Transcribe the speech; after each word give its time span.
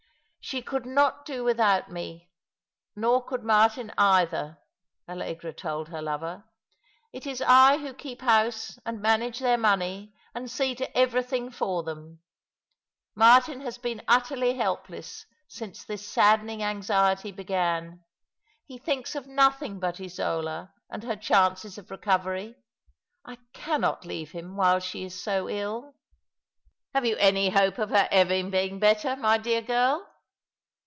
"She 0.51 0.63
could 0.63 0.85
not 0.87 1.23
do 1.23 1.43
without 1.45 1.89
me, 1.91 2.29
nor 2.95 3.23
could 3.23 3.41
Martin 3.43 3.93
either," 3.97 4.57
Allegra 5.07 5.53
told 5.53 5.87
her 5.89 6.01
lover. 6.01 6.43
'* 6.77 7.13
It 7.13 7.25
is 7.27 7.41
I 7.43 7.77
who 7.77 7.93
keep 7.93 8.21
house 8.21 8.77
and 8.85 9.01
manage 9.01 9.39
their 9.39 9.57
money, 9.59 10.13
and 10.35 10.51
see 10.51 10.73
to 10.75 10.97
everything 10.97 11.51
for 11.51 11.83
them. 11.83 12.19
Martin 13.15 13.61
has 13.61 13.77
been 13.77 14.01
utterly 14.09 14.55
helpless 14.55 15.25
since 15.47 15.85
this 15.85 16.05
saddening 16.05 16.61
anxiety 16.63 17.31
began. 17.31 18.03
He 18.65 18.77
thinks 18.79 19.15
of 19.15 19.27
nothing 19.27 19.79
but 19.79 20.01
Isola, 20.01 20.73
and 20.89 21.03
her 21.03 21.15
chances 21.15 21.77
of 21.77 21.89
recovery. 21.91 22.57
I 23.23 23.37
cannot 23.53 24.03
leave 24.05 24.31
him 24.31 24.57
while 24.57 24.79
she 24.79 25.05
is 25.05 25.17
so 25.21 25.47
ill.", 25.47 25.95
"Have 26.93 27.05
you 27.05 27.15
any 27.19 27.51
hope 27.51 27.77
of 27.77 27.91
her 27.91 28.09
ever 28.11 28.43
being 28.49 28.79
better, 28.79 29.15
my 29.15 29.37
dear 29.37 29.61
girl?" 29.61 30.07